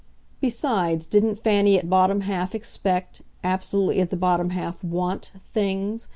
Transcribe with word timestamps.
Besides, 0.39 1.05
didn't 1.05 1.35
Fanny 1.37 1.77
at 1.77 1.87
bottom 1.87 2.21
half 2.21 2.55
expect, 2.55 3.21
absolutely 3.43 3.99
at 4.01 4.09
the 4.09 4.17
bottom 4.17 4.49
half 4.49 4.83
WANT, 4.83 5.31
things? 5.53 6.07